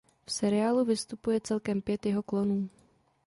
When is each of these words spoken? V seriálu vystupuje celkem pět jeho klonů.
V 0.27 0.31
seriálu 0.31 0.85
vystupuje 0.85 1.41
celkem 1.41 1.81
pět 1.81 2.05
jeho 2.05 2.23
klonů. 2.23 2.69